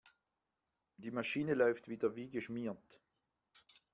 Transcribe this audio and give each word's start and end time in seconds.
Die 0.97 1.11
Maschine 1.11 1.53
läuft 1.53 1.87
wieder 1.87 2.15
wie 2.15 2.27
geschmiert. 2.31 2.99